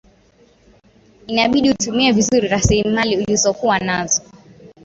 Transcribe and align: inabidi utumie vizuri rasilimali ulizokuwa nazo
inabidi 1.27 1.69
utumie 1.69 2.11
vizuri 2.11 2.47
rasilimali 2.47 3.17
ulizokuwa 3.17 3.79
nazo 3.79 4.21